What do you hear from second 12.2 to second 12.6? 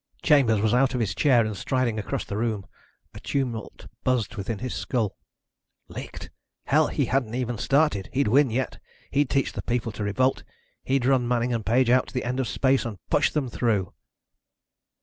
end of